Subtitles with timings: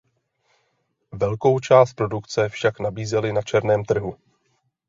[1.11, 4.17] Velkou část produkce však nabízeli na černém trhu.